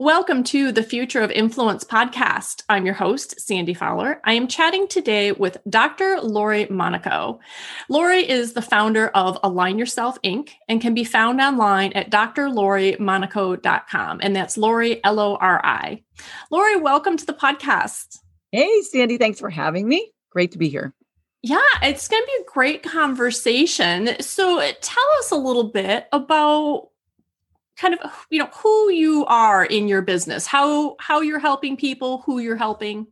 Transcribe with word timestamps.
Welcome 0.00 0.44
to 0.44 0.70
the 0.70 0.84
Future 0.84 1.22
of 1.22 1.32
Influence 1.32 1.82
podcast. 1.82 2.62
I'm 2.68 2.86
your 2.86 2.94
host, 2.94 3.40
Sandy 3.40 3.74
Fowler. 3.74 4.20
I 4.22 4.34
am 4.34 4.46
chatting 4.46 4.86
today 4.86 5.32
with 5.32 5.56
Dr. 5.68 6.20
Lori 6.20 6.68
Monaco. 6.70 7.40
Lori 7.88 8.20
is 8.20 8.52
the 8.52 8.62
founder 8.62 9.08
of 9.08 9.40
Align 9.42 9.76
Yourself 9.76 10.16
Inc. 10.22 10.50
and 10.68 10.80
can 10.80 10.94
be 10.94 11.02
found 11.02 11.40
online 11.40 11.92
at 11.94 12.12
drlorimonaco.com. 12.12 14.20
And 14.22 14.36
that's 14.36 14.56
Lori, 14.56 15.02
L 15.02 15.18
O 15.18 15.34
R 15.34 15.60
I. 15.64 16.04
Lori, 16.52 16.76
welcome 16.76 17.16
to 17.16 17.26
the 17.26 17.32
podcast. 17.32 18.20
Hey, 18.52 18.82
Sandy, 18.82 19.18
thanks 19.18 19.40
for 19.40 19.50
having 19.50 19.88
me. 19.88 20.12
Great 20.30 20.52
to 20.52 20.58
be 20.58 20.68
here. 20.68 20.94
Yeah, 21.42 21.58
it's 21.82 22.06
going 22.06 22.22
to 22.22 22.26
be 22.26 22.42
a 22.42 22.52
great 22.52 22.84
conversation. 22.84 24.10
So, 24.20 24.60
uh, 24.60 24.70
tell 24.80 25.06
us 25.18 25.32
a 25.32 25.36
little 25.36 25.72
bit 25.72 26.06
about 26.12 26.87
kind 27.78 27.94
of 27.94 28.26
you 28.28 28.38
know 28.38 28.50
who 28.52 28.90
you 28.90 29.24
are 29.26 29.64
in 29.64 29.88
your 29.88 30.02
business 30.02 30.46
how 30.46 30.96
how 30.98 31.20
you're 31.20 31.38
helping 31.38 31.76
people 31.76 32.18
who 32.26 32.38
you're 32.40 32.56
helping. 32.56 33.06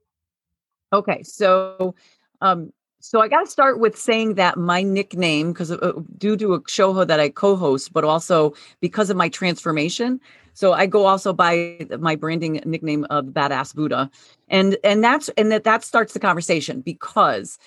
Okay 0.93 1.23
so 1.23 1.95
um 2.41 2.73
so 3.01 3.21
i 3.21 3.29
got 3.29 3.45
to 3.45 3.51
start 3.51 3.79
with 3.79 3.97
saying 3.97 4.35
that 4.35 4.59
my 4.59 4.83
nickname 4.83 5.53
because 5.53 5.71
uh, 5.71 5.93
due 6.19 6.37
to 6.37 6.55
a 6.55 6.61
show 6.67 7.05
that 7.05 7.21
i 7.21 7.29
co-host 7.29 7.93
but 7.93 8.05
also 8.05 8.53
because 8.81 9.09
of 9.09 9.17
my 9.17 9.29
transformation. 9.29 10.21
So 10.55 10.73
i 10.73 10.87
go 10.87 11.07
also 11.07 11.33
by 11.33 11.87
my 12.01 12.17
branding 12.17 12.61
nickname 12.65 13.07
of 13.11 13.27
badass 13.27 13.75
buddha. 13.75 14.11
And 14.49 14.77
and 14.83 15.03
that's 15.03 15.29
and 15.31 15.53
that 15.53 15.65
that 15.65 15.85
starts 15.85 16.13
the 16.13 16.21
conversation 16.21 16.81
because 16.81 17.59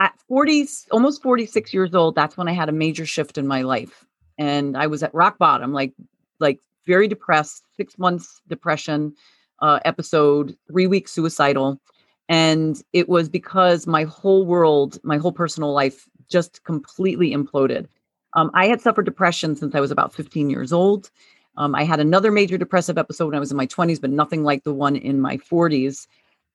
at 0.00 0.14
40 0.28 0.66
almost 0.90 1.22
46 1.22 1.74
years 1.74 1.94
old 1.94 2.14
that's 2.14 2.36
when 2.36 2.48
i 2.48 2.52
had 2.52 2.70
a 2.70 2.72
major 2.72 3.04
shift 3.04 3.36
in 3.36 3.46
my 3.46 3.60
life 3.60 4.06
and 4.42 4.76
I 4.76 4.88
was 4.88 5.04
at 5.04 5.14
rock 5.14 5.38
bottom, 5.38 5.72
like 5.72 5.92
like 6.40 6.58
very 6.84 7.06
depressed, 7.06 7.62
six 7.76 7.96
months 7.96 8.42
depression 8.48 9.14
uh, 9.60 9.78
episode, 9.84 10.56
three 10.68 10.88
weeks 10.88 11.12
suicidal, 11.12 11.80
and 12.28 12.82
it 12.92 13.08
was 13.08 13.28
because 13.28 13.86
my 13.86 14.02
whole 14.02 14.44
world, 14.44 14.98
my 15.04 15.16
whole 15.16 15.30
personal 15.30 15.72
life, 15.72 16.08
just 16.28 16.64
completely 16.64 17.30
imploded. 17.32 17.86
Um, 18.34 18.50
I 18.54 18.66
had 18.66 18.80
suffered 18.80 19.04
depression 19.04 19.54
since 19.54 19.76
I 19.76 19.80
was 19.80 19.92
about 19.92 20.12
15 20.12 20.50
years 20.50 20.72
old. 20.72 21.10
Um, 21.56 21.74
I 21.76 21.84
had 21.84 22.00
another 22.00 22.32
major 22.32 22.58
depressive 22.58 22.98
episode 22.98 23.26
when 23.26 23.36
I 23.36 23.40
was 23.40 23.50
in 23.52 23.56
my 23.56 23.66
20s, 23.66 24.00
but 24.00 24.10
nothing 24.10 24.42
like 24.42 24.64
the 24.64 24.74
one 24.74 24.96
in 24.96 25.20
my 25.20 25.36
40s. 25.36 26.06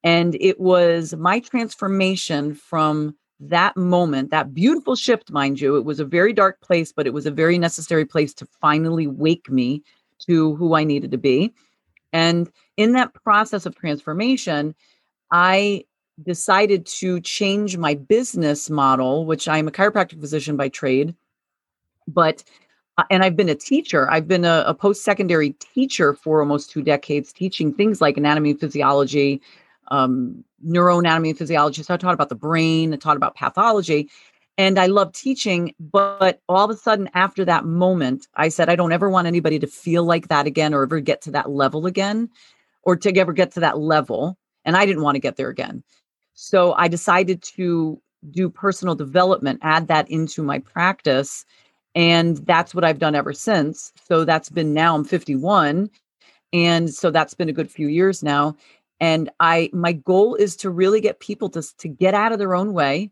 And 0.03 0.35
it 0.41 0.59
was 0.59 1.15
my 1.15 1.39
transformation 1.39 2.53
from 2.55 3.15
that 3.39 3.77
moment, 3.77 4.31
that 4.31 4.53
beautiful 4.53 4.95
shift, 4.95 5.31
mind 5.31 5.61
you, 5.61 5.75
it 5.77 5.85
was 5.85 5.99
a 5.99 6.05
very 6.05 6.33
dark 6.33 6.59
place, 6.61 6.91
but 6.91 7.05
it 7.05 7.13
was 7.13 7.25
a 7.25 7.31
very 7.31 7.57
necessary 7.57 8.05
place 8.05 8.33
to 8.35 8.47
finally 8.59 9.07
wake 9.07 9.49
me 9.49 9.83
to 10.19 10.55
who 10.55 10.75
I 10.75 10.83
needed 10.83 11.11
to 11.11 11.17
be. 11.17 11.53
And 12.13 12.49
in 12.77 12.93
that 12.93 13.13
process 13.13 13.65
of 13.65 13.75
transformation, 13.75 14.73
I 15.31 15.85
decided 16.23 16.85
to 16.85 17.19
change 17.21 17.77
my 17.77 17.93
business 17.93 18.69
model, 18.69 19.25
which 19.25 19.47
I'm 19.47 19.67
a 19.67 19.71
chiropractic 19.71 20.19
physician 20.19 20.57
by 20.57 20.69
trade, 20.69 21.13
but 22.07 22.43
uh, 22.97 23.03
and 23.11 23.23
I've 23.23 23.35
been 23.35 23.49
a 23.49 23.55
teacher. 23.55 24.09
I've 24.09 24.27
been 24.27 24.45
a, 24.45 24.63
a 24.65 24.73
post 24.73 25.03
secondary 25.03 25.51
teacher 25.51 26.13
for 26.13 26.39
almost 26.39 26.71
two 26.71 26.81
decades, 26.81 27.31
teaching 27.31 27.71
things 27.71 28.01
like 28.01 28.17
anatomy 28.17 28.51
and 28.51 28.59
physiology, 28.59 29.41
um, 29.89 30.43
neuroanatomy 30.65 31.29
and 31.29 31.37
physiology. 31.37 31.83
So 31.83 31.93
I 31.93 31.97
taught 31.97 32.13
about 32.13 32.29
the 32.29 32.35
brain, 32.35 32.93
I 32.93 32.97
taught 32.97 33.17
about 33.17 33.35
pathology, 33.35 34.09
and 34.57 34.79
I 34.79 34.87
love 34.87 35.13
teaching. 35.13 35.73
But 35.79 36.41
all 36.49 36.65
of 36.65 36.75
a 36.75 36.79
sudden, 36.79 37.09
after 37.13 37.45
that 37.45 37.65
moment, 37.65 38.27
I 38.35 38.49
said, 38.49 38.69
I 38.69 38.75
don't 38.75 38.91
ever 38.91 39.09
want 39.09 39.27
anybody 39.27 39.59
to 39.59 39.67
feel 39.67 40.03
like 40.03 40.27
that 40.29 40.47
again 40.47 40.73
or 40.73 40.83
ever 40.83 40.99
get 40.99 41.21
to 41.23 41.31
that 41.31 41.49
level 41.49 41.85
again 41.85 42.29
or 42.83 42.95
to 42.95 43.15
ever 43.17 43.33
get 43.33 43.51
to 43.51 43.59
that 43.61 43.77
level. 43.77 44.37
And 44.65 44.75
I 44.75 44.85
didn't 44.85 45.03
want 45.03 45.15
to 45.15 45.21
get 45.21 45.35
there 45.35 45.49
again. 45.49 45.83
So 46.33 46.73
I 46.73 46.87
decided 46.87 47.41
to 47.43 48.01
do 48.31 48.49
personal 48.49 48.95
development, 48.95 49.59
add 49.61 49.87
that 49.87 50.09
into 50.09 50.41
my 50.43 50.59
practice. 50.59 51.45
And 51.95 52.37
that's 52.45 52.75
what 52.75 52.83
I've 52.83 52.99
done 52.99 53.15
ever 53.15 53.33
since. 53.33 53.91
So 54.05 54.25
that's 54.25 54.49
been 54.49 54.73
now 54.73 54.95
I'm 54.95 55.03
51. 55.03 55.89
And 56.53 56.93
so 56.93 57.11
that's 57.11 57.33
been 57.33 57.49
a 57.49 57.53
good 57.53 57.71
few 57.71 57.87
years 57.87 58.23
now 58.23 58.55
and 58.99 59.29
i 59.39 59.69
my 59.73 59.91
goal 59.93 60.35
is 60.35 60.55
to 60.55 60.69
really 60.69 61.01
get 61.01 61.19
people 61.19 61.49
to 61.49 61.61
to 61.77 61.87
get 61.87 62.13
out 62.13 62.31
of 62.31 62.39
their 62.39 62.55
own 62.55 62.73
way 62.73 63.11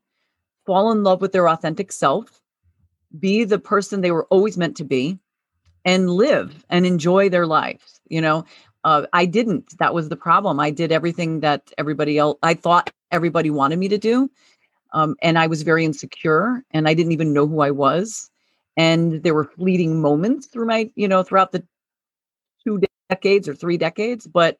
fall 0.65 0.91
in 0.91 1.03
love 1.03 1.21
with 1.21 1.31
their 1.31 1.49
authentic 1.49 1.91
self 1.91 2.41
be 3.19 3.43
the 3.43 3.59
person 3.59 4.01
they 4.01 4.11
were 4.11 4.25
always 4.25 4.57
meant 4.57 4.75
to 4.77 4.83
be 4.83 5.17
and 5.85 6.09
live 6.09 6.65
and 6.69 6.85
enjoy 6.85 7.29
their 7.29 7.47
lives 7.47 8.01
you 8.07 8.21
know? 8.21 8.45
Uh, 8.83 9.05
i 9.13 9.25
didn't. 9.25 9.77
That 9.79 9.95
was 9.95 10.09
the 10.09 10.15
problem. 10.15 10.59
I 10.59 10.69
did 10.69 10.91
everything 10.91 11.39
that 11.41 11.71
everybody 11.77 12.17
else 12.17 12.37
i 12.43 12.53
thought 12.53 12.91
everybody 13.11 13.49
wanted 13.49 13.79
me 13.79 13.87
to 13.87 13.97
do 13.97 14.29
um, 14.93 15.15
and 15.21 15.37
i 15.39 15.47
was 15.47 15.61
very 15.63 15.85
insecure 15.85 16.63
and 16.71 16.87
i 16.87 16.93
didn't 16.93 17.11
even 17.11 17.33
know 17.33 17.47
who 17.47 17.61
i 17.61 17.71
was 17.71 18.29
and 18.77 19.23
there 19.23 19.33
were 19.33 19.45
fleeting 19.45 20.01
moments 20.01 20.47
through 20.47 20.65
my 20.65 20.89
you 20.95 21.07
know 21.07 21.23
throughout 21.23 21.51
the 21.51 21.63
two 22.63 22.79
decades 23.09 23.47
or 23.47 23.55
three 23.55 23.77
decades 23.77 24.27
but 24.27 24.57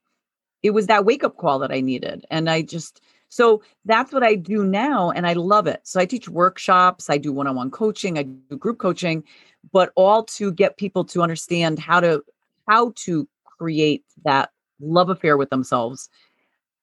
it 0.63 0.71
was 0.71 0.87
that 0.87 1.05
wake 1.05 1.23
up 1.23 1.37
call 1.37 1.59
that 1.59 1.71
I 1.71 1.81
needed. 1.81 2.25
And 2.31 2.49
I 2.49 2.61
just, 2.61 3.01
so 3.29 3.61
that's 3.85 4.11
what 4.11 4.23
I 4.23 4.35
do 4.35 4.63
now. 4.63 5.11
And 5.11 5.27
I 5.27 5.33
love 5.33 5.67
it. 5.67 5.81
So 5.83 5.99
I 5.99 6.05
teach 6.05 6.29
workshops, 6.29 7.09
I 7.09 7.17
do 7.17 7.31
one 7.31 7.47
on 7.47 7.55
one 7.55 7.71
coaching, 7.71 8.17
I 8.17 8.23
do 8.23 8.57
group 8.57 8.79
coaching, 8.79 9.23
but 9.71 9.91
all 9.95 10.23
to 10.23 10.51
get 10.51 10.77
people 10.77 11.03
to 11.05 11.21
understand 11.21 11.79
how 11.79 11.99
to, 11.99 12.23
how 12.67 12.93
to 12.95 13.27
create 13.45 14.03
that 14.23 14.51
love 14.79 15.09
affair 15.09 15.37
with 15.37 15.49
themselves. 15.49 16.09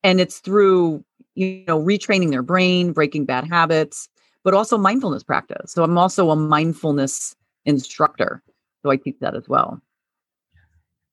And 0.04 0.20
it's 0.20 0.38
through, 0.40 1.04
you 1.34 1.64
know, 1.66 1.80
retraining 1.80 2.30
their 2.30 2.42
brain, 2.42 2.92
breaking 2.92 3.24
bad 3.24 3.46
habits, 3.46 4.08
but 4.42 4.54
also 4.54 4.76
mindfulness 4.76 5.22
practice. 5.22 5.72
So 5.72 5.84
I'm 5.84 5.98
also 5.98 6.30
a 6.30 6.36
mindfulness 6.36 7.36
instructor. 7.64 8.42
So 8.82 8.90
I 8.90 8.96
teach 8.96 9.16
that 9.20 9.36
as 9.36 9.48
well. 9.48 9.80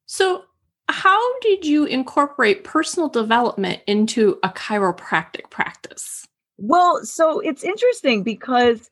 So 0.08 0.44
how 0.90 1.40
did 1.40 1.66
you 1.66 1.86
incorporate 1.86 2.64
personal 2.64 3.10
development 3.10 3.82
into 3.88 4.40
a 4.44 4.50
chiropractic 4.50 5.50
practice? 5.50 6.28
Well, 6.58 7.06
so 7.06 7.40
it's 7.40 7.64
interesting 7.64 8.24
because 8.24 8.90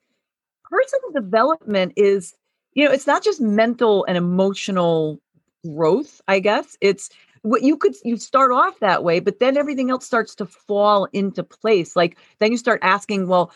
personal 0.69 1.11
development 1.13 1.93
is, 1.95 2.33
you 2.73 2.85
know, 2.85 2.91
it's 2.91 3.07
not 3.07 3.23
just 3.23 3.41
mental 3.41 4.05
and 4.05 4.17
emotional 4.17 5.19
growth, 5.65 6.21
I 6.27 6.39
guess. 6.39 6.77
It's 6.81 7.09
what 7.41 7.63
you 7.63 7.77
could 7.77 7.95
you 8.03 8.17
start 8.17 8.51
off 8.51 8.79
that 8.79 9.03
way, 9.03 9.19
but 9.19 9.39
then 9.39 9.57
everything 9.57 9.89
else 9.89 10.05
starts 10.05 10.35
to 10.35 10.45
fall 10.45 11.05
into 11.13 11.43
place. 11.43 11.95
Like 11.95 12.17
then 12.39 12.51
you 12.51 12.57
start 12.57 12.79
asking, 12.83 13.27
well, 13.27 13.51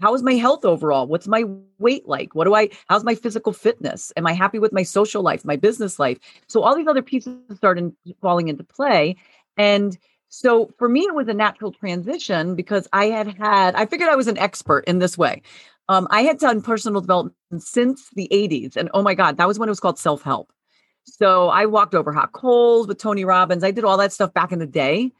how 0.00 0.14
is 0.14 0.22
my 0.22 0.34
health 0.34 0.64
overall? 0.64 1.06
What's 1.06 1.28
my 1.28 1.44
weight 1.78 2.06
like? 2.06 2.34
What 2.34 2.44
do 2.44 2.54
i 2.54 2.68
how's 2.88 3.04
my 3.04 3.14
physical 3.14 3.52
fitness? 3.52 4.12
Am 4.16 4.26
i 4.26 4.32
happy 4.32 4.58
with 4.58 4.72
my 4.72 4.82
social 4.82 5.22
life 5.22 5.44
my 5.44 5.56
business 5.56 5.98
life? 5.98 6.18
So 6.48 6.62
all 6.62 6.76
these 6.76 6.86
other 6.86 7.02
pieces 7.02 7.36
started 7.56 7.92
falling 8.20 8.48
into 8.48 8.64
play. 8.64 9.16
And 9.56 9.96
so 10.28 10.70
for 10.78 10.88
me 10.88 11.00
it 11.00 11.14
was 11.14 11.28
a 11.28 11.34
natural 11.34 11.72
transition 11.72 12.54
because 12.54 12.88
i 12.92 13.06
had 13.06 13.36
had 13.38 13.74
i 13.74 13.86
figured 13.86 14.10
i 14.10 14.16
was 14.16 14.28
an 14.28 14.38
expert 14.38 14.84
in 14.86 14.98
this 14.98 15.16
way. 15.16 15.42
Um, 15.88 16.06
i 16.10 16.22
had 16.22 16.38
done 16.38 16.62
personal 16.62 17.00
development 17.00 17.36
since 17.58 18.10
the 18.10 18.28
80s 18.32 18.76
and 18.76 18.90
oh 18.92 19.02
my 19.02 19.14
god 19.14 19.36
that 19.38 19.48
was 19.48 19.58
when 19.58 19.68
it 19.68 19.70
was 19.70 19.80
called 19.80 19.98
self-help. 19.98 20.52
So 21.04 21.48
i 21.48 21.66
walked 21.66 21.94
over 21.94 22.12
hot 22.12 22.32
coals 22.32 22.86
with 22.86 22.98
tony 22.98 23.24
robbins. 23.24 23.64
I 23.64 23.70
did 23.70 23.84
all 23.84 23.96
that 23.98 24.12
stuff 24.12 24.34
back 24.34 24.52
in 24.52 24.58
the 24.58 24.66
day 24.66 25.12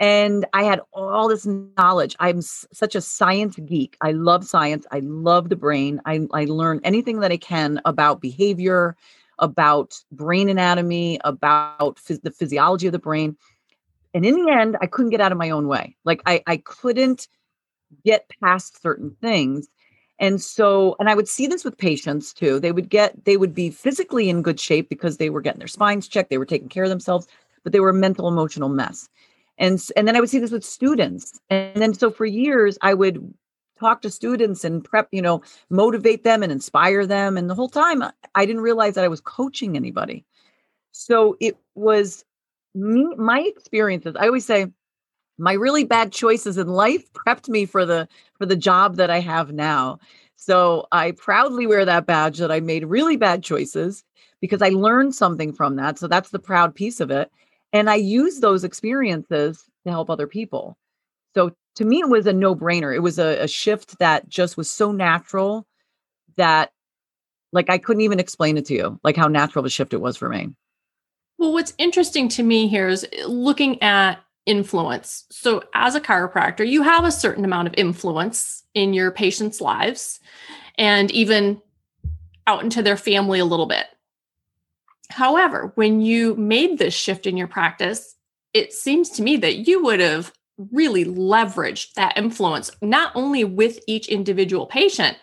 and 0.00 0.46
I 0.52 0.64
had 0.64 0.80
all 0.92 1.28
this 1.28 1.46
knowledge. 1.46 2.16
I'm 2.18 2.38
s- 2.38 2.66
such 2.72 2.94
a 2.94 3.00
science 3.00 3.56
geek. 3.64 3.96
I 4.00 4.12
love 4.12 4.44
science. 4.44 4.86
I 4.90 5.00
love 5.00 5.48
the 5.48 5.56
brain. 5.56 6.00
I, 6.06 6.26
I 6.32 6.44
learn 6.44 6.80
anything 6.82 7.20
that 7.20 7.32
I 7.32 7.36
can 7.36 7.80
about 7.84 8.20
behavior, 8.20 8.96
about 9.38 9.94
brain 10.10 10.48
anatomy, 10.48 11.20
about 11.24 11.96
phys- 11.96 12.22
the 12.22 12.30
physiology 12.30 12.86
of 12.86 12.92
the 12.92 12.98
brain. 12.98 13.36
And 14.14 14.26
in 14.26 14.44
the 14.44 14.52
end, 14.52 14.76
I 14.80 14.86
couldn't 14.86 15.10
get 15.10 15.20
out 15.20 15.32
of 15.32 15.38
my 15.38 15.50
own 15.50 15.68
way. 15.68 15.96
Like 16.04 16.22
I, 16.26 16.42
I 16.46 16.56
couldn't 16.58 17.28
get 18.04 18.30
past 18.42 18.82
certain 18.82 19.16
things. 19.20 19.68
And 20.18 20.40
so, 20.40 20.96
and 20.98 21.08
I 21.08 21.14
would 21.14 21.28
see 21.28 21.46
this 21.46 21.64
with 21.64 21.76
patients 21.78 22.32
too. 22.32 22.60
They 22.60 22.72
would 22.72 22.88
get, 22.88 23.24
they 23.24 23.36
would 23.36 23.54
be 23.54 23.70
physically 23.70 24.28
in 24.28 24.42
good 24.42 24.60
shape 24.60 24.88
because 24.88 25.16
they 25.16 25.30
were 25.30 25.40
getting 25.40 25.58
their 25.58 25.68
spines 25.68 26.08
checked, 26.08 26.30
they 26.30 26.38
were 26.38 26.46
taking 26.46 26.68
care 26.68 26.84
of 26.84 26.90
themselves, 26.90 27.26
but 27.64 27.72
they 27.72 27.80
were 27.80 27.90
a 27.90 27.94
mental, 27.94 28.28
emotional 28.28 28.68
mess. 28.68 29.08
And, 29.58 29.80
and 29.96 30.08
then 30.08 30.16
I 30.16 30.20
would 30.20 30.30
see 30.30 30.38
this 30.38 30.50
with 30.50 30.64
students. 30.64 31.38
And 31.50 31.80
then 31.80 31.94
so 31.94 32.10
for 32.10 32.26
years, 32.26 32.78
I 32.82 32.94
would 32.94 33.32
talk 33.78 34.02
to 34.02 34.10
students 34.10 34.64
and 34.64 34.84
prep, 34.84 35.08
you 35.12 35.22
know, 35.22 35.42
motivate 35.68 36.24
them 36.24 36.42
and 36.42 36.52
inspire 36.52 37.06
them. 37.06 37.36
And 37.36 37.50
the 37.50 37.54
whole 37.54 37.68
time 37.68 38.02
I 38.34 38.46
didn't 38.46 38.62
realize 38.62 38.94
that 38.94 39.04
I 39.04 39.08
was 39.08 39.20
coaching 39.20 39.76
anybody. 39.76 40.24
So 40.92 41.36
it 41.40 41.56
was 41.74 42.24
me, 42.74 43.14
my 43.16 43.40
experiences. 43.40 44.16
I 44.16 44.26
always 44.26 44.46
say 44.46 44.66
my 45.38 45.54
really 45.54 45.84
bad 45.84 46.12
choices 46.12 46.58
in 46.58 46.68
life 46.68 47.12
prepped 47.14 47.48
me 47.48 47.66
for 47.66 47.84
the 47.84 48.08
for 48.38 48.46
the 48.46 48.56
job 48.56 48.96
that 48.96 49.10
I 49.10 49.20
have 49.20 49.52
now. 49.52 49.98
So 50.36 50.86
I 50.92 51.12
proudly 51.12 51.66
wear 51.66 51.84
that 51.84 52.06
badge 52.06 52.38
that 52.38 52.50
I 52.50 52.60
made 52.60 52.84
really 52.84 53.16
bad 53.16 53.42
choices 53.42 54.04
because 54.40 54.60
I 54.60 54.70
learned 54.70 55.14
something 55.14 55.52
from 55.52 55.76
that. 55.76 55.98
So 55.98 56.08
that's 56.08 56.30
the 56.30 56.38
proud 56.38 56.74
piece 56.74 57.00
of 57.00 57.10
it. 57.10 57.30
And 57.72 57.88
I 57.88 57.96
use 57.96 58.40
those 58.40 58.64
experiences 58.64 59.64
to 59.84 59.90
help 59.90 60.10
other 60.10 60.26
people. 60.26 60.76
So 61.34 61.52
to 61.76 61.84
me, 61.84 62.00
it 62.00 62.08
was 62.08 62.26
a 62.26 62.32
no 62.32 62.54
brainer. 62.54 62.94
It 62.94 63.00
was 63.00 63.18
a, 63.18 63.42
a 63.42 63.48
shift 63.48 63.98
that 63.98 64.28
just 64.28 64.56
was 64.56 64.70
so 64.70 64.92
natural 64.92 65.66
that 66.36 66.70
like 67.52 67.70
I 67.70 67.78
couldn't 67.78 68.02
even 68.02 68.20
explain 68.20 68.56
it 68.56 68.66
to 68.66 68.74
you, 68.74 69.00
like 69.04 69.16
how 69.16 69.28
natural 69.28 69.64
a 69.64 69.70
shift 69.70 69.92
it 69.94 70.00
was 70.00 70.16
for 70.16 70.28
me. 70.28 70.50
Well, 71.38 71.52
what's 71.52 71.74
interesting 71.78 72.28
to 72.30 72.42
me 72.42 72.68
here 72.68 72.88
is 72.88 73.04
eh, 73.12 73.24
looking 73.26 73.82
at 73.82 74.20
influence. 74.46 75.24
So, 75.30 75.64
as 75.74 75.94
a 75.94 76.00
chiropractor, 76.00 76.66
you 76.66 76.82
have 76.82 77.04
a 77.04 77.12
certain 77.12 77.44
amount 77.44 77.68
of 77.68 77.74
influence 77.76 78.64
in 78.74 78.94
your 78.94 79.10
patients' 79.10 79.60
lives 79.60 80.20
and 80.78 81.10
even 81.10 81.60
out 82.46 82.62
into 82.62 82.82
their 82.82 82.96
family 82.96 83.38
a 83.38 83.44
little 83.44 83.66
bit. 83.66 83.86
However, 85.12 85.72
when 85.76 86.00
you 86.00 86.34
made 86.36 86.78
this 86.78 86.94
shift 86.94 87.26
in 87.26 87.36
your 87.36 87.48
practice, 87.48 88.16
it 88.54 88.72
seems 88.72 89.10
to 89.10 89.22
me 89.22 89.36
that 89.38 89.68
you 89.68 89.82
would 89.84 90.00
have 90.00 90.32
really 90.70 91.04
leveraged 91.04 91.94
that 91.94 92.16
influence, 92.16 92.70
not 92.82 93.12
only 93.14 93.44
with 93.44 93.78
each 93.86 94.08
individual 94.08 94.66
patient, 94.66 95.16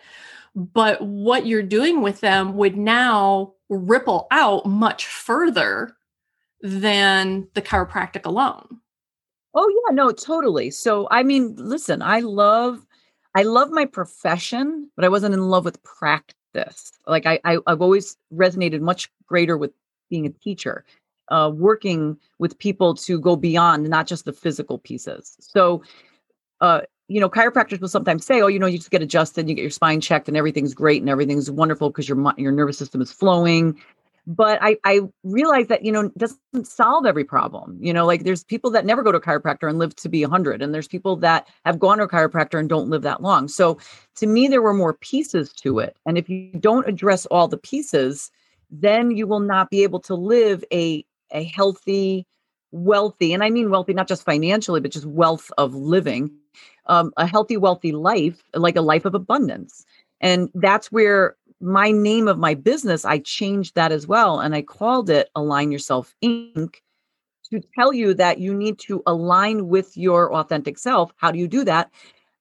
but 0.54 1.00
what 1.02 1.46
you're 1.46 1.62
doing 1.62 2.02
with 2.02 2.20
them 2.20 2.56
would 2.56 2.76
now 2.76 3.54
ripple 3.68 4.26
out 4.30 4.66
much 4.66 5.06
further 5.06 5.96
than 6.60 7.48
the 7.54 7.62
chiropractic 7.62 8.26
alone. 8.26 8.80
Oh 9.54 9.68
yeah, 9.68 9.94
no, 9.94 10.10
totally. 10.10 10.70
So 10.70 11.08
I 11.10 11.22
mean, 11.22 11.54
listen, 11.56 12.02
I 12.02 12.20
love 12.20 12.84
I 13.34 13.42
love 13.42 13.70
my 13.70 13.86
profession, 13.86 14.90
but 14.96 15.04
I 15.04 15.08
wasn't 15.08 15.34
in 15.34 15.48
love 15.48 15.64
with 15.64 15.82
practice. 15.82 16.92
Like 17.06 17.26
I, 17.26 17.40
I 17.44 17.58
have 17.66 17.80
always 17.80 18.16
resonated 18.32 18.80
much 18.80 19.10
greater 19.26 19.56
with 19.56 19.72
being 20.10 20.26
a 20.26 20.30
teacher, 20.30 20.84
uh, 21.28 21.50
working 21.54 22.18
with 22.38 22.58
people 22.58 22.94
to 22.94 23.18
go 23.18 23.36
beyond 23.36 23.88
not 23.88 24.06
just 24.06 24.24
the 24.24 24.32
physical 24.32 24.78
pieces. 24.78 25.36
So, 25.40 25.82
uh, 26.60 26.82
you 27.08 27.20
know, 27.20 27.30
chiropractors 27.30 27.80
will 27.80 27.88
sometimes 27.88 28.24
say, 28.24 28.42
"Oh, 28.42 28.46
you 28.48 28.58
know, 28.58 28.66
you 28.66 28.78
just 28.78 28.90
get 28.90 29.02
adjusted, 29.02 29.48
you 29.48 29.54
get 29.54 29.62
your 29.62 29.70
spine 29.70 30.00
checked, 30.00 30.28
and 30.28 30.36
everything's 30.36 30.74
great 30.74 31.00
and 31.00 31.08
everything's 31.08 31.50
wonderful 31.50 31.90
because 31.90 32.08
your 32.08 32.34
your 32.36 32.52
nervous 32.52 32.78
system 32.78 33.00
is 33.00 33.10
flowing." 33.10 33.80
but 34.26 34.58
I, 34.62 34.76
I 34.84 35.00
realize 35.24 35.66
that 35.68 35.84
you 35.84 35.92
know 35.92 36.10
doesn't 36.16 36.66
solve 36.66 37.06
every 37.06 37.24
problem 37.24 37.78
you 37.80 37.92
know 37.92 38.06
like 38.06 38.24
there's 38.24 38.44
people 38.44 38.70
that 38.70 38.84
never 38.84 39.02
go 39.02 39.12
to 39.12 39.18
a 39.18 39.20
chiropractor 39.20 39.68
and 39.68 39.78
live 39.78 39.94
to 39.96 40.08
be 40.08 40.22
100 40.22 40.62
and 40.62 40.74
there's 40.74 40.88
people 40.88 41.16
that 41.16 41.48
have 41.64 41.78
gone 41.78 41.98
to 41.98 42.04
a 42.04 42.08
chiropractor 42.08 42.58
and 42.58 42.68
don't 42.68 42.90
live 42.90 43.02
that 43.02 43.22
long 43.22 43.48
so 43.48 43.78
to 44.14 44.26
me 44.26 44.46
there 44.46 44.62
were 44.62 44.74
more 44.74 44.94
pieces 44.94 45.52
to 45.52 45.78
it 45.78 45.96
and 46.06 46.18
if 46.18 46.28
you 46.28 46.52
don't 46.60 46.88
address 46.88 47.26
all 47.26 47.48
the 47.48 47.56
pieces 47.56 48.30
then 48.70 49.10
you 49.10 49.26
will 49.26 49.40
not 49.40 49.70
be 49.70 49.82
able 49.82 50.00
to 50.00 50.14
live 50.14 50.64
a 50.72 51.04
a 51.32 51.44
healthy 51.44 52.26
wealthy 52.72 53.32
and 53.32 53.42
i 53.42 53.50
mean 53.50 53.70
wealthy 53.70 53.92
not 53.92 54.08
just 54.08 54.24
financially 54.24 54.80
but 54.80 54.92
just 54.92 55.06
wealth 55.06 55.50
of 55.58 55.74
living 55.74 56.30
um, 56.86 57.12
a 57.16 57.26
healthy 57.26 57.56
wealthy 57.56 57.92
life 57.92 58.42
like 58.54 58.76
a 58.76 58.80
life 58.80 59.04
of 59.04 59.14
abundance 59.14 59.84
and 60.20 60.50
that's 60.54 60.92
where 60.92 61.36
my 61.60 61.90
name 61.90 62.26
of 62.26 62.38
my 62.38 62.54
business, 62.54 63.04
I 63.04 63.18
changed 63.18 63.74
that 63.74 63.92
as 63.92 64.06
well. 64.06 64.40
And 64.40 64.54
I 64.54 64.62
called 64.62 65.10
it 65.10 65.28
Align 65.34 65.70
Yourself 65.70 66.14
Inc. 66.24 66.76
to 67.50 67.60
tell 67.78 67.92
you 67.92 68.14
that 68.14 68.38
you 68.38 68.54
need 68.54 68.78
to 68.80 69.02
align 69.06 69.68
with 69.68 69.96
your 69.96 70.34
authentic 70.34 70.78
self. 70.78 71.12
How 71.16 71.30
do 71.30 71.38
you 71.38 71.48
do 71.48 71.64
that? 71.64 71.90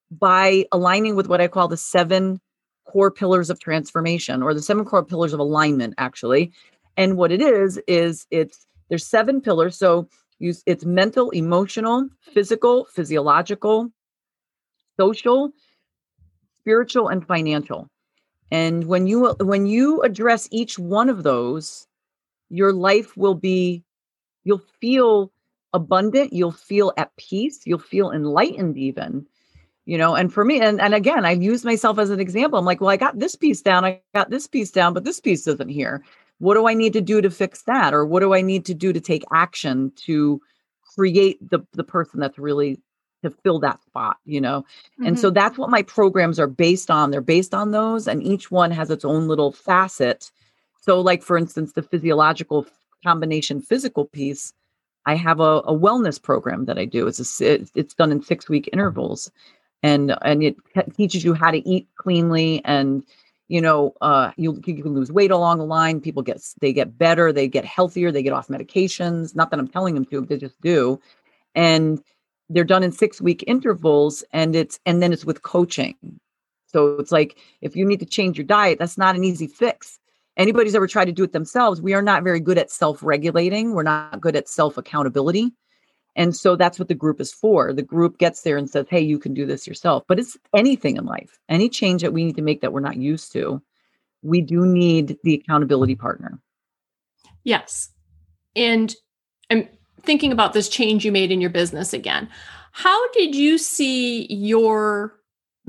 By 0.10 0.66
aligning 0.72 1.16
with 1.16 1.28
what 1.28 1.42
I 1.42 1.48
call 1.48 1.68
the 1.68 1.78
seven 1.78 2.40
core 2.91 3.12
pillars 3.12 3.50
of 3.50 3.59
transformation 3.59 4.41
or 4.41 4.53
the 4.53 4.62
seven 4.62 4.86
core 4.86 5.06
pillars 5.06 5.33
of 5.33 5.39
alignment, 5.39 5.94
actually. 5.97 6.51
And 6.97 7.18
what 7.18 7.31
it 7.31 7.41
is, 7.41 7.80
is 7.88 8.25
it's 8.31 8.65
there's 8.89 9.06
seven 9.06 9.41
pillars. 9.41 9.77
So 9.77 10.09
use 10.39 10.63
it's 10.65 10.86
mental, 10.86 11.30
emotional, 11.31 12.09
physical, 12.33 12.86
physiological, 12.86 13.91
social, 15.00 15.51
spiritual, 16.62 17.07
and 17.09 17.25
financial. 17.25 17.88
And 18.51 18.86
when 18.86 19.07
you 19.07 19.36
when 19.39 19.65
you 19.65 20.01
address 20.01 20.47
each 20.51 20.80
one 20.80 21.09
of 21.09 21.24
those, 21.24 21.88
your 22.50 22.74
life 22.74 23.15
will 23.15 23.36
be 23.36 23.83
you'll 24.44 24.65
feel 24.81 25.31
abundant, 25.74 26.33
you'll 26.33 26.51
feel 26.51 26.91
at 26.97 27.15
peace, 27.18 27.62
you'll 27.65 27.77
feel 27.80 28.12
enlightened 28.12 28.77
even. 28.77 29.27
You 29.89 29.97
know, 29.97 30.13
and 30.13 30.31
for 30.31 30.45
me, 30.45 30.62
and, 30.62 30.80
and 30.80 30.94
again, 30.94 31.25
I've 31.25 31.41
used 31.41 31.65
myself 31.65 31.97
as 31.97 32.12
an 32.12 32.19
example. 32.19 32.59
I'm 32.59 32.65
like, 32.65 32.80
well, 32.80 32.91
I 32.91 32.95
got 32.95 33.18
this 33.18 33.36
piece 33.36 33.59
down, 33.59 33.86
I 33.86 34.00
got 34.13 34.30
this 34.30 34.45
piece 34.45 34.69
down, 34.69 34.94
but 34.94 35.03
this 35.03 35.19
piece 35.19 35.47
isn't 35.47 35.69
here. 35.69 36.03
What 36.38 36.53
do 36.53 36.68
I 36.68 36.75
need 36.75 36.94
to 36.94 37.01
do 37.01 37.21
to 37.21 37.31
fix 37.31 37.63
that? 37.63 37.91
Or 37.91 38.06
what 38.06 38.19
do 38.19 38.36
I 38.36 38.41
need 38.41 38.65
to 38.65 38.75
do 38.75 38.94
to 38.94 39.00
take 39.00 39.24
action 39.33 39.91
to 40.06 40.39
create 40.95 41.39
the 41.50 41.62
the 41.74 41.83
person 41.83 42.19
that's 42.19 42.38
really 42.38 42.80
to 43.24 43.31
fill 43.31 43.57
that 43.62 43.83
spot, 43.83 44.18
you 44.25 44.39
know? 44.39 44.62
Mm-hmm. 44.62 45.07
And 45.07 45.19
so 45.19 45.30
mm-hmm. 45.30 45.33
that's 45.33 45.57
what 45.57 45.71
my 45.71 45.81
programs 45.81 46.39
are 46.39 46.45
based 46.45 46.91
on. 46.91 47.09
They're 47.09 47.19
based 47.19 47.56
on 47.56 47.71
those, 47.71 48.07
and 48.07 48.21
each 48.21 48.51
one 48.51 48.69
has 48.69 48.91
its 48.91 49.03
own 49.03 49.27
little 49.27 49.51
facet. 49.51 50.31
So, 50.81 51.01
like 51.01 51.24
for 51.24 51.36
instance, 51.36 51.74
the 51.74 51.81
physiological 51.81 52.68
combination 53.03 53.59
physical 53.59 54.06
piece, 54.06 54.53
I 55.07 55.15
have 55.15 55.39
a, 55.39 55.63
a 55.65 55.74
wellness 55.74 56.21
program 56.21 56.65
that 56.65 56.77
I 56.77 56.86
do. 56.86 57.07
It's 57.07 57.41
a, 57.41 57.65
it's 57.74 57.95
done 57.95 58.12
in 58.12 58.21
six 58.21 58.47
week 58.47 58.69
intervals, 58.71 59.31
and 59.84 60.16
and 60.22 60.44
it 60.44 60.56
teaches 60.96 61.24
you 61.24 61.34
how 61.34 61.52
to 61.52 61.68
eat 61.68 61.88
cleanly 61.96 62.62
and 62.66 63.04
you 63.48 63.62
know 63.62 63.94
uh, 64.02 64.31
you, 64.38 64.60
you 64.66 64.84
can 64.84 64.94
lose 64.94 65.12
weight 65.12 65.31
along 65.31 65.58
the 65.58 65.66
line. 65.66 66.02
People 66.02 66.24
get 66.24 66.42
they 66.62 66.74
get 66.74 66.98
better 66.98 67.31
they 67.31 67.48
get 67.48 67.66
healthier 67.66 68.12
they 68.12 68.24
get 68.24 68.34
off 68.34 68.48
medications. 68.48 69.36
Not 69.36 69.52
that 69.52 69.60
i'm 69.60 69.68
telling 69.68 69.96
them 69.96 70.06
to 70.06 70.22
they 70.22 70.38
just 70.38 70.60
do. 70.62 71.00
And 71.56 72.01
they're 72.50 72.63
done 72.63 72.84
in 72.84 72.92
six 72.92 73.22
week 73.22 73.44
intervals 73.48 74.24
and 74.32 74.56
it's 74.56 74.80
and 74.86 75.01
then 75.01 75.13
it's 75.13 75.25
with 75.25 75.42
coaching. 75.42 75.96
So 76.68 76.98
it's 77.00 77.12
like 77.12 77.38
if 77.62 77.75
you 77.75 77.86
need 77.86 78.00
to 78.01 78.06
change 78.06 78.38
your 78.38 78.46
diet 78.46 78.80
that's 78.80 78.98
not 78.98 79.15
an 79.15 79.24
easy 79.24 79.48
fix. 79.48 80.00
Anybody's 80.38 80.75
ever 80.75 80.88
tried 80.88 81.06
to 81.06 81.12
do 81.12 81.24
it 81.24 81.34
themselves 81.34 81.82
we 81.82 81.94
are 81.94 82.01
not 82.01 82.24
very 82.24 82.39
good 82.39 82.58
at 82.58 82.70
self-regulating. 82.70 83.74
We're 83.74 83.84
not 83.84 84.22
good 84.22 84.36
at 84.36 84.50
self-accountability 84.50 85.53
and 86.16 86.36
so 86.36 86.56
that's 86.56 86.80
what 86.80 86.88
the 86.88 86.96
group 86.96 87.22
is 87.22 87.32
for. 87.32 87.72
The 87.74 87.82
group 87.82 88.18
gets 88.18 88.42
there 88.42 88.58
and 88.58 88.70
says 88.70 88.86
hey 88.89 89.01
you 89.01 89.20
can 89.20 89.34
do 89.34 89.46
this 89.46 89.68
yourself. 89.68 90.04
But 90.08 90.20
it's 90.20 90.38
anything 90.56 90.98
in 90.98 91.06
life. 91.06 91.39
Any 91.50 91.70
change 91.70 92.01
that 92.01 92.13
we 92.13 92.25
need 92.25 92.36
to 92.36 92.42
make 92.42 92.62
that 92.62 92.74
we're 92.74 92.80
not 92.80 92.98
used 92.98 93.32
to 93.34 93.62
we 94.22 94.42
do 94.42 94.66
need 94.66 95.18
the 95.24 95.34
accountability 95.36 95.96
partner. 95.96 96.39
Yes. 97.44 97.89
And 98.56 98.94
I'm 99.50 99.68
thinking 100.01 100.32
about 100.32 100.54
this 100.54 100.70
change 100.70 101.06
you 101.06 101.12
made 101.12 101.32
in 101.32 101.42
your 101.42 101.50
business 101.50 101.94
again, 101.94 102.30
how 102.72 103.12
did 103.12 103.36
you 103.36 103.58
see 103.58 104.32
your 104.32 105.16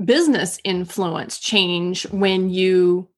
business 0.03 0.59
influence 0.63 1.39
change 1.39 2.03
when 2.09 2.49
you 2.49 3.09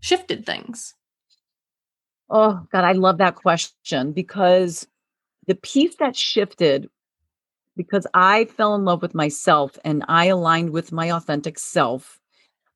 shifted 0.00 0.46
things? 0.46 0.94
Oh, 2.30 2.66
God, 2.72 2.84
I 2.84 2.92
love 2.92 3.18
that 3.18 3.36
question 3.36 4.12
because 4.12 4.86
the 5.46 5.54
piece 5.56 5.96
that 5.96 6.16
shifted 6.16 6.88
because 7.76 8.06
I 8.14 8.44
fell 8.44 8.74
in 8.74 8.84
love 8.84 9.02
with 9.02 9.14
myself 9.14 9.78
and 9.84 10.04
I 10.08 10.26
aligned 10.26 10.70
with 10.70 10.92
my 10.92 11.10
authentic 11.10 11.58
self 11.58 12.20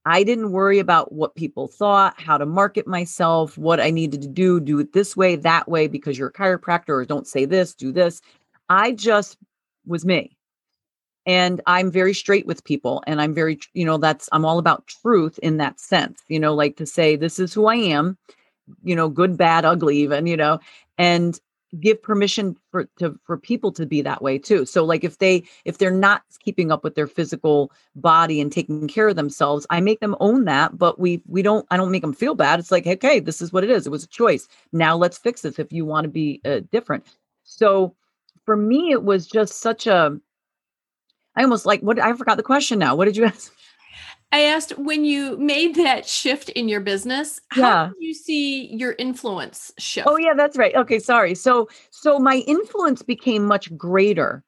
I 0.06 0.22
didn't 0.22 0.52
worry 0.52 0.78
about 0.78 1.10
what 1.12 1.34
people 1.34 1.66
thought, 1.66 2.18
how 2.20 2.38
to 2.38 2.46
market 2.46 2.86
myself, 2.86 3.58
what 3.58 3.80
I 3.80 3.90
needed 3.90 4.22
to 4.22 4.28
do, 4.28 4.60
do 4.60 4.78
it 4.78 4.92
this 4.92 5.16
way, 5.16 5.34
that 5.34 5.68
way, 5.68 5.88
because 5.88 6.16
you're 6.16 6.28
a 6.28 6.32
chiropractor, 6.32 6.90
or 6.90 7.04
don't 7.04 7.26
say 7.26 7.44
this, 7.44 7.74
do 7.74 7.90
this. 7.90 8.22
I 8.68 8.92
just 8.92 9.36
was 9.84 10.04
me. 10.04 10.36
And 11.26 11.60
I'm 11.66 11.90
very 11.90 12.14
straight 12.14 12.46
with 12.46 12.62
people. 12.62 13.02
And 13.08 13.20
I'm 13.20 13.34
very, 13.34 13.58
you 13.74 13.84
know, 13.84 13.98
that's, 13.98 14.28
I'm 14.30 14.44
all 14.44 14.60
about 14.60 14.86
truth 14.86 15.40
in 15.42 15.56
that 15.56 15.80
sense, 15.80 16.22
you 16.28 16.38
know, 16.38 16.54
like 16.54 16.76
to 16.76 16.86
say, 16.86 17.16
this 17.16 17.40
is 17.40 17.52
who 17.52 17.66
I 17.66 17.74
am, 17.74 18.16
you 18.84 18.94
know, 18.94 19.08
good, 19.08 19.36
bad, 19.36 19.64
ugly, 19.64 19.96
even, 19.96 20.28
you 20.28 20.36
know, 20.36 20.60
and 20.98 21.40
give 21.80 22.02
permission 22.02 22.56
for 22.70 22.84
to 22.98 23.18
for 23.24 23.36
people 23.36 23.72
to 23.72 23.86
be 23.86 24.02
that 24.02 24.22
way 24.22 24.38
too 24.38 24.64
so 24.66 24.84
like 24.84 25.04
if 25.04 25.18
they 25.18 25.42
if 25.64 25.78
they're 25.78 25.90
not 25.90 26.22
keeping 26.40 26.70
up 26.70 26.82
with 26.82 26.94
their 26.94 27.06
physical 27.06 27.70
body 27.94 28.40
and 28.40 28.52
taking 28.52 28.88
care 28.88 29.08
of 29.08 29.16
themselves 29.16 29.66
i 29.70 29.80
make 29.80 30.00
them 30.00 30.16
own 30.20 30.44
that 30.44 30.76
but 30.78 30.98
we 30.98 31.22
we 31.26 31.42
don't 31.42 31.66
i 31.70 31.76
don't 31.76 31.90
make 31.90 32.02
them 32.02 32.12
feel 32.12 32.34
bad 32.34 32.58
it's 32.58 32.70
like 32.72 32.86
okay 32.86 33.20
this 33.20 33.40
is 33.40 33.52
what 33.52 33.64
it 33.64 33.70
is 33.70 33.86
it 33.86 33.90
was 33.90 34.04
a 34.04 34.08
choice 34.08 34.48
now 34.72 34.96
let's 34.96 35.18
fix 35.18 35.42
this 35.42 35.58
if 35.58 35.72
you 35.72 35.84
want 35.84 36.04
to 36.04 36.10
be 36.10 36.40
uh, 36.44 36.60
different 36.70 37.04
so 37.44 37.94
for 38.46 38.56
me, 38.56 38.92
it 38.92 39.02
was 39.02 39.26
just 39.26 39.60
such 39.60 39.86
a. 39.86 40.18
I 41.34 41.42
almost 41.42 41.66
like 41.66 41.80
what 41.82 41.98
I 41.98 42.14
forgot 42.14 42.38
the 42.38 42.42
question 42.42 42.78
now. 42.78 42.94
What 42.94 43.04
did 43.04 43.16
you 43.16 43.24
ask? 43.26 43.52
I 44.36 44.40
asked 44.42 44.76
when 44.76 45.06
you 45.06 45.38
made 45.38 45.76
that 45.76 46.06
shift 46.06 46.50
in 46.50 46.68
your 46.68 46.80
business, 46.80 47.40
how 47.48 47.62
Yeah. 47.62 47.88
did 47.88 48.06
you 48.06 48.12
see 48.12 48.66
your 48.66 48.94
influence 48.98 49.72
shift? 49.78 50.06
Oh 50.06 50.18
yeah, 50.18 50.34
that's 50.34 50.58
right. 50.58 50.74
Okay, 50.74 50.98
sorry. 50.98 51.34
So 51.34 51.70
so 51.90 52.18
my 52.18 52.36
influence 52.46 53.00
became 53.02 53.46
much 53.46 53.74
greater. 53.78 54.44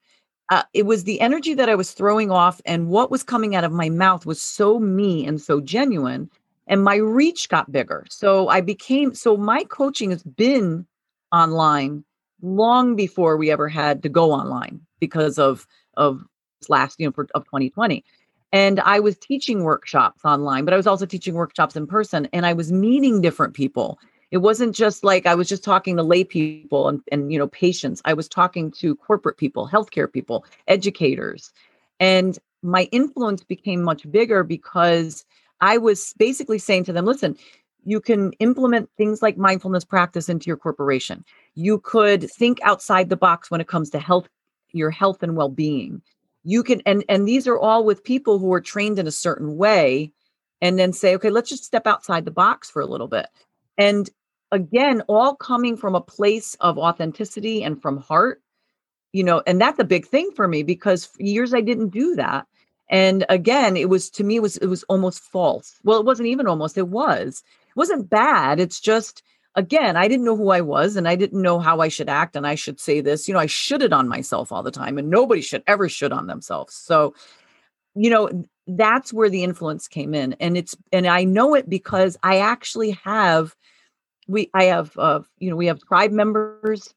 Uh, 0.50 0.64
it 0.74 0.84
was 0.84 1.04
the 1.04 1.18
energy 1.22 1.54
that 1.54 1.70
I 1.70 1.74
was 1.74 1.92
throwing 1.92 2.30
off, 2.30 2.60
and 2.66 2.88
what 2.88 3.10
was 3.10 3.22
coming 3.22 3.56
out 3.56 3.64
of 3.64 3.72
my 3.72 3.88
mouth 3.88 4.26
was 4.26 4.42
so 4.42 4.78
me 4.78 5.26
and 5.26 5.40
so 5.40 5.58
genuine, 5.58 6.28
and 6.66 6.84
my 6.84 6.96
reach 6.96 7.48
got 7.48 7.72
bigger. 7.72 8.04
So 8.10 8.48
I 8.48 8.60
became 8.60 9.14
so 9.14 9.38
my 9.38 9.64
coaching 9.64 10.10
has 10.10 10.22
been 10.22 10.86
online 11.32 12.04
long 12.42 12.94
before 12.94 13.38
we 13.38 13.50
ever 13.50 13.68
had 13.68 14.02
to 14.02 14.10
go 14.10 14.32
online 14.32 14.82
because 15.00 15.38
of 15.38 15.66
of 15.94 16.22
last 16.68 17.00
you 17.00 17.06
know 17.06 17.12
for, 17.12 17.26
of 17.34 17.44
2020 17.44 18.04
and 18.52 18.80
i 18.80 18.98
was 19.00 19.16
teaching 19.18 19.62
workshops 19.64 20.24
online 20.24 20.64
but 20.64 20.74
i 20.74 20.76
was 20.76 20.86
also 20.86 21.06
teaching 21.06 21.34
workshops 21.34 21.76
in 21.76 21.86
person 21.86 22.28
and 22.32 22.46
i 22.46 22.52
was 22.52 22.72
meeting 22.72 23.20
different 23.20 23.54
people. 23.54 23.98
It 24.30 24.38
wasn't 24.38 24.74
just 24.74 25.04
like 25.04 25.26
i 25.26 25.34
was 25.34 25.48
just 25.48 25.64
talking 25.64 25.96
to 25.96 26.02
lay 26.02 26.24
people 26.24 26.88
and, 26.88 27.00
and 27.10 27.32
you 27.32 27.38
know 27.38 27.48
patients. 27.48 28.02
I 28.04 28.14
was 28.14 28.28
talking 28.28 28.70
to 28.72 28.94
corporate 28.96 29.38
people 29.38 29.68
healthcare 29.68 30.12
people 30.12 30.44
educators. 30.66 31.52
And 32.00 32.38
my 32.62 32.88
influence 32.92 33.42
became 33.42 33.82
much 33.82 34.10
bigger 34.10 34.42
because 34.42 35.24
i 35.60 35.78
was 35.78 36.14
basically 36.18 36.58
saying 36.58 36.84
to 36.84 36.92
them 36.92 37.06
listen 37.06 37.36
you 37.84 38.00
can 38.00 38.32
implement 38.34 38.90
things 38.98 39.22
like 39.22 39.38
mindfulness 39.38 39.84
practice 39.84 40.28
into 40.28 40.48
your 40.48 40.58
corporation. 40.58 41.24
You 41.54 41.78
could 41.78 42.30
think 42.30 42.58
outside 42.62 43.08
the 43.08 43.16
box 43.16 43.50
when 43.50 43.62
it 43.62 43.68
comes 43.68 43.88
to 43.90 43.98
health 43.98 44.28
your 44.72 44.90
health 44.90 45.22
and 45.22 45.34
well-being 45.34 46.02
you 46.48 46.62
can 46.62 46.80
and 46.86 47.04
and 47.10 47.28
these 47.28 47.46
are 47.46 47.58
all 47.58 47.84
with 47.84 48.02
people 48.02 48.38
who 48.38 48.50
are 48.54 48.60
trained 48.60 48.98
in 48.98 49.06
a 49.06 49.12
certain 49.12 49.58
way 49.58 50.10
and 50.62 50.78
then 50.78 50.94
say 50.94 51.14
okay 51.14 51.28
let's 51.28 51.50
just 51.50 51.64
step 51.64 51.86
outside 51.86 52.24
the 52.24 52.30
box 52.30 52.70
for 52.70 52.80
a 52.80 52.86
little 52.86 53.06
bit. 53.06 53.26
And 53.76 54.08
again 54.50 55.02
all 55.08 55.36
coming 55.36 55.76
from 55.76 55.94
a 55.94 56.00
place 56.00 56.56
of 56.60 56.78
authenticity 56.78 57.62
and 57.62 57.82
from 57.82 57.98
heart 57.98 58.40
you 59.12 59.22
know 59.22 59.42
and 59.46 59.60
that's 59.60 59.78
a 59.78 59.84
big 59.84 60.06
thing 60.06 60.30
for 60.34 60.48
me 60.48 60.62
because 60.62 61.04
for 61.04 61.22
years 61.22 61.52
i 61.52 61.60
didn't 61.60 61.90
do 61.90 62.16
that. 62.16 62.46
And 62.88 63.26
again 63.28 63.76
it 63.76 63.90
was 63.90 64.08
to 64.12 64.24
me 64.24 64.36
it 64.36 64.42
was 64.42 64.56
it 64.56 64.68
was 64.68 64.84
almost 64.84 65.20
false. 65.20 65.78
Well 65.84 66.00
it 66.00 66.06
wasn't 66.06 66.28
even 66.28 66.46
almost 66.46 66.78
it 66.78 66.88
was. 66.88 67.42
It 67.68 67.76
wasn't 67.76 68.08
bad 68.08 68.58
it's 68.58 68.80
just 68.80 69.22
again 69.58 69.96
i 69.96 70.06
didn't 70.06 70.24
know 70.24 70.36
who 70.36 70.50
i 70.50 70.60
was 70.60 70.94
and 70.94 71.08
i 71.08 71.16
didn't 71.16 71.42
know 71.42 71.58
how 71.58 71.80
i 71.80 71.88
should 71.88 72.08
act 72.08 72.36
and 72.36 72.46
i 72.46 72.54
should 72.54 72.78
say 72.78 73.00
this 73.00 73.26
you 73.26 73.34
know 73.34 73.40
i 73.40 73.46
should 73.46 73.82
it 73.82 73.92
on 73.92 74.08
myself 74.08 74.52
all 74.52 74.62
the 74.62 74.70
time 74.70 74.96
and 74.98 75.10
nobody 75.10 75.40
should 75.40 75.62
ever 75.66 75.88
should 75.88 76.12
on 76.12 76.28
themselves. 76.28 76.74
So 76.74 77.12
you 77.94 78.08
know 78.08 78.44
that's 78.68 79.12
where 79.12 79.28
the 79.28 79.42
influence 79.42 79.88
came 79.88 80.14
in 80.14 80.34
and 80.34 80.56
it's 80.56 80.76
and 80.92 81.06
i 81.06 81.24
know 81.24 81.54
it 81.54 81.68
because 81.68 82.16
i 82.22 82.38
actually 82.38 82.92
have 83.02 83.56
we 84.28 84.48
i 84.54 84.64
have 84.64 84.96
uh 84.96 85.20
you 85.38 85.50
know 85.50 85.56
we 85.56 85.66
have 85.66 85.80
tribe 85.80 86.12
members 86.12 86.94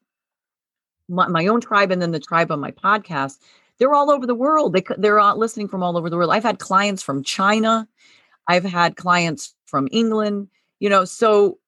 my, 1.08 1.26
my 1.26 1.46
own 1.48 1.60
tribe 1.60 1.90
and 1.90 2.00
then 2.00 2.12
the 2.12 2.20
tribe 2.20 2.52
on 2.52 2.60
my 2.60 2.70
podcast. 2.70 3.38
They're 3.78 3.92
all 3.92 4.10
over 4.10 4.26
the 4.26 4.36
world. 4.36 4.72
They 4.72 4.84
they're 4.96 5.18
all 5.18 5.36
listening 5.36 5.66
from 5.66 5.82
all 5.82 5.98
over 5.98 6.08
the 6.08 6.16
world. 6.16 6.30
I've 6.30 6.44
had 6.44 6.60
clients 6.60 7.02
from 7.02 7.24
china. 7.24 7.88
I've 8.46 8.64
had 8.64 8.96
clients 8.96 9.54
from 9.66 9.88
england 9.90 10.48
you 10.82 10.90
know 10.90 11.04
so 11.04 11.58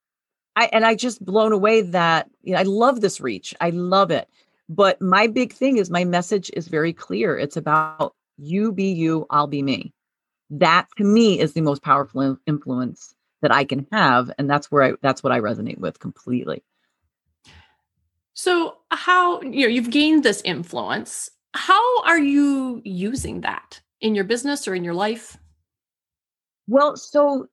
i 0.57 0.69
and 0.73 0.85
i 0.85 0.95
just 0.95 1.25
blown 1.25 1.53
away 1.53 1.81
that 1.83 2.29
you 2.43 2.53
know, 2.53 2.61
i 2.61 2.63
love 2.63 3.01
this 3.01 3.21
reach 3.21 3.55
i 3.61 3.71
love 3.71 4.11
it 4.11 4.29
but 4.69 5.01
my 5.01 5.27
big 5.27 5.53
thing 5.53 5.77
is 5.77 5.91
my 5.91 6.05
message 6.05 6.51
is 6.55 6.69
very 6.69 6.93
clear 6.93 7.39
it's 7.39 7.57
about 7.57 8.15
you 8.39 8.73
be 8.73 8.93
you 8.93 9.27
i'll 9.31 9.47
be 9.47 9.63
me 9.63 9.93
that 10.51 10.87
to 10.97 11.05
me 11.05 11.39
is 11.39 11.53
the 11.53 11.61
most 11.61 11.83
powerful 11.83 12.39
influence 12.47 13.15
that 13.43 13.53
i 13.53 13.65
can 13.65 13.87
have 13.93 14.31
and 14.39 14.49
that's 14.49 14.71
where 14.71 14.83
i 14.83 14.93
that's 15.03 15.23
what 15.23 15.33
i 15.33 15.41
resonate 15.41 15.79
with 15.79 15.99
completely 15.99 16.63
So, 18.35 18.79
how 18.91 19.41
you 19.43 19.63
know 19.63 19.69
you've 19.69 19.91
gained 19.91 20.25
this 20.25 20.43
influence? 20.45 21.31
How 21.55 22.03
are 22.03 22.19
you 22.19 22.83
using 22.85 23.43
that 23.43 23.81
in 24.01 24.17
your 24.17 24.25
business 24.25 24.67
or 24.67 24.75
in 24.75 24.83
your 24.83 24.95
life? 24.95 25.39
Well, 26.67 26.97
so 26.97 27.47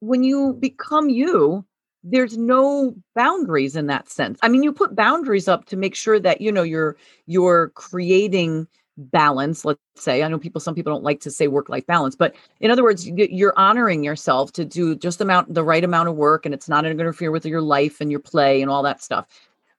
when 0.00 0.24
you 0.24 0.54
become 0.54 1.10
you, 1.10 1.66
there's 2.04 2.36
no 2.36 2.94
boundaries 3.14 3.76
in 3.76 3.86
that 3.86 4.08
sense. 4.08 4.38
I 4.42 4.48
mean, 4.48 4.62
you 4.62 4.72
put 4.72 4.96
boundaries 4.96 5.48
up 5.48 5.66
to 5.66 5.76
make 5.76 5.94
sure 5.94 6.18
that 6.20 6.40
you 6.40 6.50
know 6.50 6.62
you're 6.62 6.96
you're 7.26 7.68
creating 7.70 8.66
balance. 8.96 9.64
Let's 9.64 9.80
say 9.96 10.22
I 10.22 10.28
know 10.28 10.38
people. 10.38 10.60
Some 10.60 10.74
people 10.74 10.92
don't 10.92 11.04
like 11.04 11.20
to 11.20 11.30
say 11.30 11.46
work 11.46 11.68
life 11.68 11.86
balance, 11.86 12.16
but 12.16 12.34
in 12.60 12.70
other 12.70 12.82
words, 12.82 13.06
you're 13.06 13.54
honoring 13.56 14.02
yourself 14.04 14.52
to 14.52 14.64
do 14.64 14.96
just 14.96 15.20
amount 15.20 15.54
the 15.54 15.64
right 15.64 15.84
amount 15.84 16.08
of 16.08 16.16
work, 16.16 16.44
and 16.44 16.54
it's 16.54 16.68
not 16.68 16.82
going 16.82 16.96
to 16.96 17.00
interfere 17.00 17.30
with 17.30 17.46
your 17.46 17.62
life 17.62 18.00
and 18.00 18.10
your 18.10 18.20
play 18.20 18.60
and 18.62 18.70
all 18.70 18.82
that 18.82 19.02
stuff. 19.02 19.26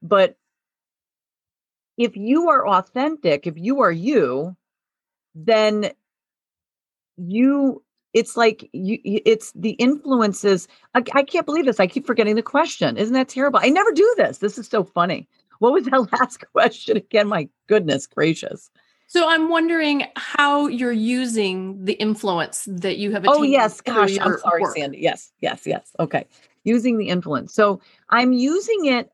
But 0.02 0.38
if 1.98 2.16
you 2.16 2.50
are 2.50 2.68
authentic, 2.68 3.46
if 3.48 3.58
you 3.58 3.82
are 3.82 3.92
you, 3.92 4.56
then 5.36 5.92
you 7.18 7.84
it's 8.14 8.38
like 8.38 8.70
you 8.74 9.00
it's 9.04 9.52
the 9.54 9.72
influences 9.72 10.68
I, 10.94 11.04
I 11.14 11.24
can't 11.24 11.46
believe 11.46 11.66
this 11.66 11.80
i 11.80 11.88
keep 11.88 12.06
forgetting 12.06 12.36
the 12.36 12.44
question 12.44 12.98
isn't 12.98 13.14
that 13.14 13.28
terrible 13.28 13.60
i 13.62 13.70
never 13.70 13.92
do 13.92 14.14
this 14.18 14.38
this 14.38 14.58
is 14.58 14.68
so 14.68 14.84
funny 14.84 15.28
what 15.60 15.74
was 15.74 15.86
that 15.86 16.12
last 16.20 16.44
question 16.52 16.98
again 16.98 17.28
my 17.28 17.50
goodness 17.68 18.08
gracious 18.08 18.70
So, 19.08 19.30
I'm 19.30 19.50
wondering 19.50 20.06
how 20.16 20.68
you're 20.68 20.92
using 20.92 21.86
the 21.86 21.94
influence 21.94 22.68
that 22.68 22.98
you 22.98 23.12
have. 23.12 23.26
oh 23.28 23.44
yes 23.44 23.82
gosh 23.82 24.18
i'm 24.20 24.38
sorry 24.40 24.62
work. 24.62 24.76
sandy 24.76 25.00
yes 25.00 25.32
yes 25.42 25.64
yes 25.66 25.92
okay 26.00 26.26
using 26.64 26.98
the 26.98 27.10
influence 27.10 27.54
so 27.54 27.82
i'm 28.10 28.32
using 28.34 28.86
it 28.86 29.10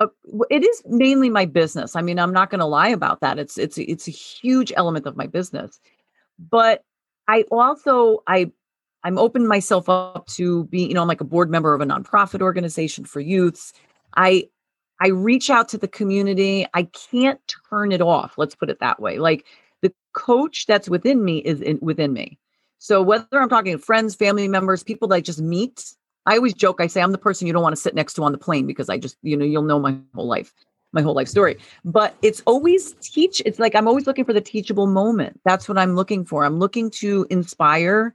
uh, 0.00 0.06
it 0.50 0.64
is 0.64 0.82
mainly 0.86 1.28
my 1.28 1.44
business 1.44 1.96
i 1.96 2.02
mean 2.02 2.18
i'm 2.18 2.32
not 2.32 2.50
going 2.50 2.58
to 2.60 2.66
lie 2.66 2.88
about 2.88 3.20
that 3.20 3.38
it's 3.38 3.58
it's 3.58 3.78
it's 3.78 4.08
a 4.08 4.10
huge 4.10 4.72
element 4.76 5.06
of 5.06 5.16
my 5.16 5.26
business 5.26 5.80
but 6.38 6.84
i 7.30 7.44
also 7.50 8.22
i 8.26 8.50
i'm 9.04 9.16
opened 9.16 9.48
myself 9.48 9.88
up 9.88 10.26
to 10.26 10.64
be 10.64 10.82
you 10.86 10.94
know 10.94 11.02
i'm 11.02 11.08
like 11.08 11.20
a 11.20 11.24
board 11.24 11.50
member 11.50 11.72
of 11.72 11.80
a 11.80 11.86
nonprofit 11.86 12.42
organization 12.42 13.04
for 13.04 13.20
youths. 13.20 13.72
I 14.16 14.48
i 15.00 15.08
reach 15.08 15.48
out 15.48 15.68
to 15.70 15.78
the 15.78 15.88
community. 15.88 16.66
I 16.74 16.82
can't 16.84 17.40
turn 17.70 17.92
it 17.92 18.02
off 18.02 18.36
let's 18.36 18.56
put 18.56 18.70
it 18.70 18.80
that 18.80 19.00
way. 19.00 19.18
Like 19.18 19.46
the 19.80 19.92
coach 20.12 20.66
that's 20.66 20.88
within 20.88 21.24
me 21.24 21.38
is 21.38 21.60
in, 21.60 21.78
within 21.80 22.12
me. 22.12 22.38
So 22.78 23.02
whether 23.02 23.40
i'm 23.40 23.48
talking 23.48 23.76
to 23.76 23.82
friends 23.82 24.14
family 24.14 24.48
members 24.48 24.82
people 24.82 25.08
that 25.08 25.16
i 25.16 25.20
just 25.20 25.40
meet 25.40 25.94
i 26.26 26.36
always 26.36 26.54
joke 26.54 26.80
i 26.80 26.86
say 26.86 27.00
i'm 27.00 27.12
the 27.12 27.18
person 27.18 27.46
you 27.46 27.52
don't 27.52 27.62
want 27.62 27.76
to 27.76 27.82
sit 27.82 27.94
next 27.94 28.14
to 28.14 28.24
on 28.24 28.32
the 28.32 28.38
plane 28.38 28.66
because 28.66 28.88
i 28.88 28.98
just 28.98 29.16
you 29.22 29.36
know 29.36 29.44
you'll 29.44 29.62
know 29.62 29.78
my 29.78 29.96
whole 30.14 30.26
life 30.26 30.52
my 30.92 31.02
whole 31.02 31.14
life 31.14 31.28
story. 31.28 31.56
But 31.84 32.14
it's 32.22 32.42
always 32.46 32.92
teach 33.00 33.42
it's 33.44 33.58
like 33.58 33.74
i'm 33.74 33.88
always 33.88 34.06
looking 34.06 34.24
for 34.24 34.32
the 34.32 34.40
teachable 34.40 34.86
moment. 34.86 35.40
That's 35.44 35.68
what 35.68 35.78
i'm 35.78 35.94
looking 35.94 36.24
for. 36.24 36.44
I'm 36.44 36.58
looking 36.58 36.90
to 36.92 37.26
inspire 37.30 38.14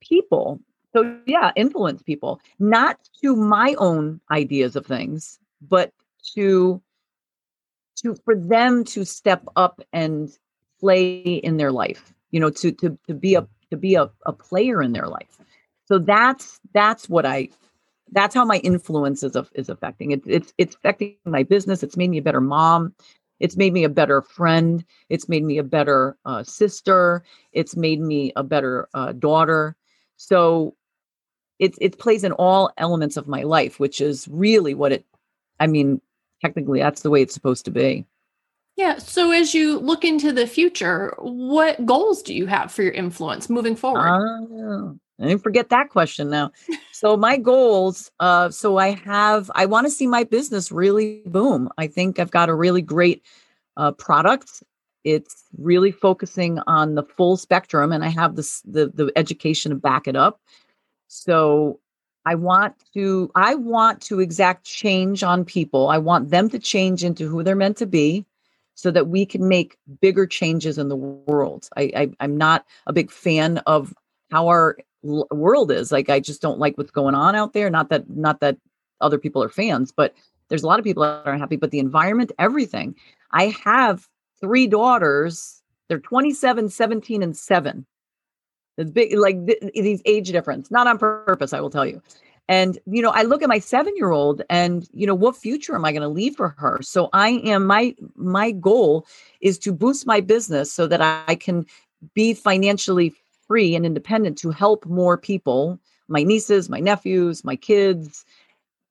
people. 0.00 0.60
So 0.94 1.16
yeah 1.26 1.52
influence 1.56 2.02
people. 2.02 2.40
Not 2.58 2.98
to 3.22 3.36
my 3.36 3.74
own 3.78 4.20
ideas 4.30 4.76
of 4.76 4.86
things 4.86 5.38
but 5.68 5.92
to 6.34 6.82
to 7.96 8.16
for 8.24 8.34
them 8.34 8.84
to 8.84 9.04
step 9.04 9.44
up 9.56 9.80
and 9.92 10.36
play 10.80 11.20
in 11.20 11.58
their 11.58 11.70
life 11.70 12.12
you 12.32 12.40
know 12.40 12.50
to 12.50 12.72
to 12.72 12.98
to 13.06 13.14
be 13.14 13.36
a 13.36 13.46
to 13.72 13.76
be 13.78 13.94
a, 13.94 14.10
a 14.26 14.32
player 14.32 14.82
in 14.82 14.92
their 14.92 15.08
life. 15.08 15.38
So 15.86 15.98
that's 15.98 16.60
that's 16.74 17.08
what 17.08 17.24
i 17.24 17.48
that's 18.12 18.34
how 18.34 18.44
my 18.44 18.58
influence 18.58 19.22
is, 19.22 19.36
is 19.54 19.68
affecting. 19.68 20.12
It 20.12 20.22
it's 20.26 20.54
it's 20.58 20.76
affecting 20.76 21.16
my 21.24 21.42
business. 21.42 21.82
It's 21.82 21.96
made 21.96 22.10
me 22.10 22.18
a 22.18 22.22
better 22.22 22.40
mom. 22.40 22.94
It's 23.40 23.56
made 23.56 23.72
me 23.72 23.84
a 23.84 23.88
better 23.88 24.22
friend. 24.22 24.84
It's 25.08 25.28
made 25.28 25.42
me 25.44 25.58
a 25.58 25.64
better 25.64 26.16
uh, 26.24 26.44
sister. 26.44 27.24
It's 27.52 27.74
made 27.74 28.00
me 28.00 28.32
a 28.36 28.44
better 28.44 28.88
uh, 28.94 29.12
daughter. 29.12 29.76
So 30.16 30.76
it 31.58 31.74
it 31.80 31.98
plays 31.98 32.24
in 32.24 32.32
all 32.32 32.70
elements 32.78 33.16
of 33.16 33.28
my 33.28 33.42
life 33.42 33.78
which 33.78 34.00
is 34.00 34.26
really 34.28 34.74
what 34.74 34.90
it 34.90 35.04
i 35.60 35.66
mean 35.66 36.00
technically 36.42 36.80
that's 36.80 37.02
the 37.02 37.10
way 37.10 37.22
it's 37.22 37.34
supposed 37.34 37.64
to 37.64 37.70
be. 37.70 38.04
Yeah. 38.76 38.98
So, 38.98 39.30
as 39.30 39.54
you 39.54 39.78
look 39.78 40.04
into 40.04 40.32
the 40.32 40.46
future, 40.46 41.14
what 41.18 41.84
goals 41.84 42.22
do 42.22 42.34
you 42.34 42.46
have 42.46 42.72
for 42.72 42.82
your 42.82 42.92
influence 42.92 43.50
moving 43.50 43.76
forward? 43.76 44.08
Oh, 44.08 44.98
I 45.20 45.26
didn't 45.28 45.42
forget 45.42 45.68
that 45.68 45.90
question 45.90 46.30
now. 46.30 46.50
So 46.90 47.16
my 47.16 47.36
goals, 47.36 48.10
uh, 48.20 48.50
so 48.50 48.78
I 48.78 48.90
have, 48.90 49.50
I 49.54 49.66
want 49.66 49.86
to 49.86 49.90
see 49.90 50.06
my 50.06 50.24
business 50.24 50.72
really 50.72 51.22
boom. 51.26 51.68
I 51.78 51.86
think 51.86 52.18
I've 52.18 52.30
got 52.30 52.48
a 52.48 52.54
really 52.54 52.82
great 52.82 53.22
uh, 53.76 53.92
product. 53.92 54.62
It's 55.04 55.44
really 55.58 55.90
focusing 55.92 56.60
on 56.66 56.94
the 56.94 57.02
full 57.02 57.36
spectrum, 57.36 57.92
and 57.92 58.04
I 58.04 58.08
have 58.08 58.36
this 58.36 58.62
the 58.62 58.86
the 58.94 59.10
education 59.16 59.70
to 59.70 59.76
back 59.76 60.06
it 60.06 60.16
up. 60.16 60.40
So 61.08 61.80
I 62.24 62.36
want 62.36 62.74
to, 62.94 63.30
I 63.34 63.56
want 63.56 64.00
to 64.02 64.20
exact 64.20 64.64
change 64.64 65.24
on 65.24 65.44
people. 65.44 65.88
I 65.88 65.98
want 65.98 66.30
them 66.30 66.48
to 66.50 66.58
change 66.58 67.02
into 67.02 67.28
who 67.28 67.42
they're 67.42 67.56
meant 67.56 67.78
to 67.78 67.86
be. 67.86 68.24
so 68.74 68.90
that 68.90 69.08
we 69.08 69.26
can 69.26 69.48
make 69.48 69.76
bigger 70.00 70.26
changes 70.26 70.78
in 70.78 70.88
the 70.88 70.96
world. 70.96 71.68
I, 71.76 72.10
I 72.18 72.24
am 72.24 72.36
not 72.36 72.66
a 72.86 72.92
big 72.92 73.10
fan 73.10 73.58
of 73.58 73.94
how 74.30 74.48
our 74.48 74.76
world 75.02 75.70
is. 75.70 75.92
Like 75.92 76.08
I 76.08 76.20
just 76.20 76.42
don't 76.42 76.58
like 76.58 76.78
what's 76.78 76.90
going 76.90 77.14
on 77.14 77.34
out 77.34 77.52
there. 77.52 77.70
Not 77.70 77.88
that 77.90 78.08
not 78.10 78.40
that 78.40 78.56
other 79.00 79.18
people 79.18 79.42
are 79.42 79.48
fans, 79.48 79.92
but 79.92 80.14
there's 80.48 80.62
a 80.62 80.66
lot 80.66 80.78
of 80.78 80.84
people 80.84 81.02
that 81.02 81.22
aren't 81.26 81.40
happy. 81.40 81.56
But 81.56 81.70
the 81.70 81.78
environment, 81.78 82.32
everything. 82.38 82.94
I 83.32 83.54
have 83.64 84.08
three 84.40 84.66
daughters. 84.66 85.62
They're 85.88 85.98
27, 85.98 86.68
17, 86.68 87.22
and 87.22 87.36
seven. 87.36 87.86
It's 88.78 88.90
big, 88.90 89.16
like 89.16 89.46
th- 89.46 89.72
these 89.74 90.02
age 90.06 90.30
difference, 90.30 90.70
not 90.70 90.86
on 90.86 90.98
purpose, 90.98 91.52
I 91.52 91.60
will 91.60 91.70
tell 91.70 91.86
you. 91.86 92.02
And, 92.48 92.78
you 92.86 93.02
know, 93.02 93.10
I 93.10 93.22
look 93.22 93.42
at 93.42 93.48
my 93.48 93.58
seven 93.58 93.94
year 93.96 94.10
old 94.10 94.42
and, 94.50 94.88
you 94.92 95.06
know, 95.06 95.14
what 95.14 95.36
future 95.36 95.74
am 95.74 95.84
I 95.84 95.92
going 95.92 96.02
to 96.02 96.08
leave 96.08 96.36
for 96.36 96.54
her? 96.58 96.80
So 96.82 97.08
I 97.12 97.30
am, 97.44 97.66
my, 97.66 97.94
my 98.16 98.50
goal 98.50 99.06
is 99.40 99.58
to 99.60 99.72
boost 99.72 100.06
my 100.06 100.20
business 100.20 100.72
so 100.72 100.86
that 100.86 101.00
I 101.00 101.34
can 101.34 101.66
be 102.14 102.34
financially 102.34 103.14
free 103.46 103.74
and 103.74 103.84
independent 103.86 104.38
to 104.38 104.50
help 104.50 104.86
more 104.86 105.18
people, 105.18 105.78
my 106.08 106.22
nieces, 106.22 106.68
my 106.68 106.80
nephews, 106.80 107.44
my 107.44 107.56
kids, 107.56 108.24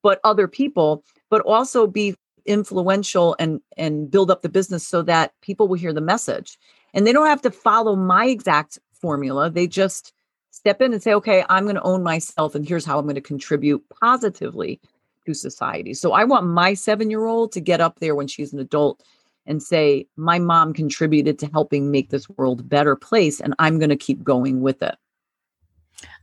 but 0.02 0.20
other 0.24 0.48
people, 0.48 1.04
but 1.30 1.42
also 1.42 1.86
be 1.86 2.14
influential 2.44 3.36
and 3.38 3.60
and 3.76 4.10
build 4.10 4.30
up 4.30 4.42
the 4.42 4.48
business 4.48 4.86
so 4.86 5.00
that 5.02 5.32
people 5.42 5.68
will 5.68 5.78
hear 5.78 5.92
the 5.92 6.00
message 6.00 6.58
and 6.92 7.06
they 7.06 7.12
don't 7.12 7.28
have 7.28 7.40
to 7.40 7.52
follow 7.52 7.94
my 7.94 8.26
exact 8.26 8.80
formula 8.92 9.48
they 9.48 9.64
just 9.64 10.12
step 10.52 10.80
in 10.80 10.92
and 10.92 11.02
say, 11.02 11.12
okay, 11.14 11.44
I'm 11.48 11.64
going 11.64 11.76
to 11.76 11.82
own 11.82 12.02
myself, 12.02 12.54
and 12.54 12.66
here's 12.66 12.84
how 12.84 12.98
I'm 12.98 13.06
going 13.06 13.16
to 13.16 13.20
contribute 13.20 13.82
positively 14.00 14.80
to 15.26 15.34
society. 15.34 15.94
So 15.94 16.12
I 16.12 16.24
want 16.24 16.46
my 16.46 16.74
seven 16.74 17.10
year 17.10 17.24
old 17.24 17.52
to 17.52 17.60
get 17.60 17.80
up 17.80 17.98
there 17.98 18.14
when 18.14 18.28
she's 18.28 18.52
an 18.52 18.58
adult 18.60 19.02
and 19.46 19.62
say, 19.62 20.06
my 20.16 20.38
mom 20.38 20.72
contributed 20.72 21.38
to 21.40 21.46
helping 21.46 21.90
make 21.90 22.10
this 22.10 22.28
world 22.30 22.60
a 22.60 22.64
better 22.64 22.96
place, 22.96 23.40
and 23.40 23.54
I'm 23.58 23.78
going 23.78 23.90
to 23.90 23.96
keep 23.96 24.22
going 24.22 24.60
with 24.60 24.82
it. 24.82 24.94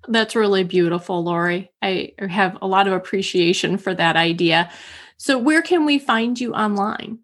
That's 0.08 0.36
really 0.36 0.64
beautiful, 0.64 1.24
Lori. 1.24 1.72
I 1.82 2.14
have 2.20 2.58
a 2.62 2.68
lot 2.68 2.88
of 2.88 2.94
appreciation 2.94 3.78
for 3.78 3.94
that 3.94 4.16
idea. 4.16 4.72
So, 5.18 5.38
where 5.38 5.62
can 5.62 5.86
we 5.86 6.00
find 6.00 6.40
you 6.40 6.54
online? 6.54 7.20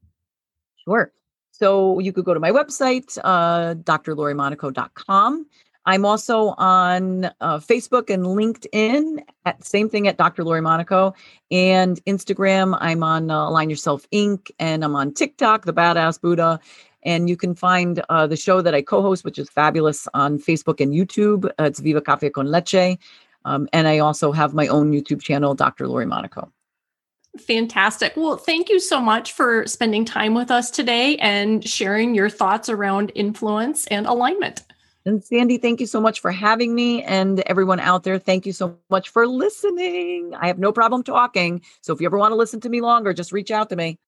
Sure. 0.83 1.11
So, 1.51 1.99
you 1.99 2.11
could 2.11 2.25
go 2.25 2.33
to 2.33 2.39
my 2.39 2.51
website, 2.51 3.17
uh, 3.23 3.75
drlorimonaco.com. 3.75 5.45
I'm 5.85 6.05
also 6.05 6.55
on 6.57 7.25
uh, 7.41 7.59
Facebook 7.59 8.09
and 8.09 8.25
LinkedIn 8.25 9.23
at 9.45 9.63
same 9.63 9.89
thing 9.89 10.07
at 10.07 10.17
Dr. 10.17 10.43
Lori 10.43 10.61
Monaco 10.61 11.13
and 11.51 12.03
Instagram. 12.05 12.77
I'm 12.81 13.03
on 13.03 13.29
uh, 13.29 13.49
Align 13.49 13.69
Yourself 13.69 14.07
Inc. 14.11 14.49
and 14.57 14.83
I'm 14.83 14.95
on 14.95 15.13
TikTok, 15.13 15.65
The 15.65 15.73
Badass 15.73 16.19
Buddha. 16.19 16.59
And 17.03 17.29
you 17.29 17.37
can 17.37 17.53
find 17.53 18.03
uh, 18.09 18.25
the 18.25 18.35
show 18.35 18.61
that 18.61 18.73
I 18.73 18.81
co-host, 18.81 19.23
which 19.23 19.37
is 19.37 19.47
fabulous, 19.47 20.07
on 20.15 20.39
Facebook 20.39 20.81
and 20.81 20.91
YouTube. 20.91 21.45
Uh, 21.59 21.65
it's 21.65 21.79
Viva 21.79 22.01
Cafe 22.01 22.31
con 22.31 22.47
Leche. 22.47 22.97
Um, 23.45 23.69
and 23.71 23.87
I 23.87 23.99
also 23.99 24.31
have 24.31 24.55
my 24.55 24.65
own 24.67 24.91
YouTube 24.91 25.21
channel, 25.21 25.53
Dr. 25.53 25.87
Lori 25.87 26.07
Monaco. 26.07 26.51
Fantastic. 27.37 28.13
Well, 28.15 28.37
thank 28.37 28.69
you 28.69 28.79
so 28.79 28.99
much 28.99 29.33
for 29.33 29.67
spending 29.67 30.03
time 30.03 30.33
with 30.33 30.49
us 30.49 30.71
today 30.71 31.17
and 31.17 31.67
sharing 31.67 32.15
your 32.15 32.29
thoughts 32.29 32.69
around 32.69 33.11
influence 33.13 33.85
and 33.87 34.07
alignment. 34.07 34.63
And 35.05 35.23
Sandy, 35.23 35.57
thank 35.57 35.79
you 35.79 35.85
so 35.85 36.01
much 36.01 36.19
for 36.19 36.31
having 36.31 36.73
me. 36.73 37.03
And 37.03 37.39
everyone 37.41 37.79
out 37.79 38.03
there, 38.03 38.17
thank 38.17 38.47
you 38.47 38.53
so 38.53 38.79
much 38.89 39.09
for 39.09 39.27
listening. 39.27 40.33
I 40.35 40.47
have 40.47 40.57
no 40.57 40.71
problem 40.71 41.03
talking. 41.03 41.61
So 41.81 41.93
if 41.93 42.01
you 42.01 42.07
ever 42.07 42.17
want 42.17 42.31
to 42.31 42.35
listen 42.35 42.61
to 42.61 42.69
me 42.69 42.81
longer, 42.81 43.13
just 43.13 43.31
reach 43.31 43.51
out 43.51 43.69
to 43.69 43.75
me. 43.75 43.99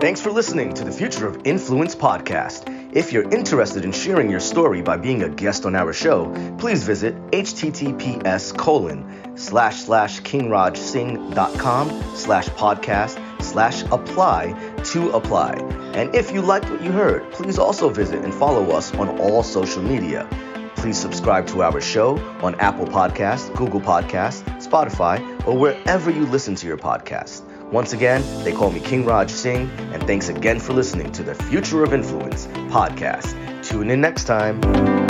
Thanks 0.00 0.20
for 0.20 0.30
listening 0.30 0.74
to 0.74 0.84
the 0.84 0.92
Future 0.92 1.26
of 1.26 1.40
Influence 1.44 1.94
podcast. 1.94 2.74
If 2.94 3.12
you're 3.12 3.28
interested 3.30 3.84
in 3.84 3.92
sharing 3.92 4.30
your 4.30 4.40
story 4.40 4.80
by 4.80 4.96
being 4.96 5.22
a 5.22 5.28
guest 5.28 5.66
on 5.66 5.74
our 5.74 5.92
show, 5.92 6.32
please 6.58 6.82
visit 6.84 7.14
https 7.32 8.56
colon 8.56 9.36
slash 9.36 9.76
slash 9.80 10.20
kingrajsingh.com 10.22 12.02
slash 12.14 12.48
podcast 12.50 13.42
slash 13.42 13.82
apply 13.82 14.67
to 14.92 15.10
apply. 15.10 15.54
And 15.94 16.14
if 16.14 16.30
you 16.30 16.42
liked 16.42 16.70
what 16.70 16.82
you 16.82 16.92
heard, 16.92 17.30
please 17.32 17.58
also 17.58 17.88
visit 17.88 18.24
and 18.24 18.34
follow 18.34 18.70
us 18.70 18.94
on 18.94 19.18
all 19.18 19.42
social 19.42 19.82
media. 19.82 20.28
Please 20.76 20.96
subscribe 20.96 21.46
to 21.48 21.62
our 21.62 21.80
show 21.80 22.18
on 22.40 22.54
Apple 22.60 22.86
Podcasts, 22.86 23.54
Google 23.56 23.80
Podcasts, 23.80 24.42
Spotify, 24.64 25.18
or 25.46 25.58
wherever 25.58 26.10
you 26.10 26.24
listen 26.26 26.54
to 26.54 26.66
your 26.66 26.78
podcast. 26.78 27.42
Once 27.72 27.92
again, 27.92 28.22
they 28.44 28.52
call 28.52 28.70
me 28.70 28.80
King 28.80 29.04
Raj 29.04 29.30
Singh, 29.30 29.68
and 29.92 30.02
thanks 30.04 30.28
again 30.28 30.58
for 30.60 30.72
listening 30.72 31.12
to 31.12 31.22
the 31.22 31.34
Future 31.34 31.82
of 31.82 31.92
Influence 31.92 32.46
podcast. 32.70 33.34
Tune 33.62 33.90
in 33.90 34.00
next 34.00 34.24
time. 34.24 35.07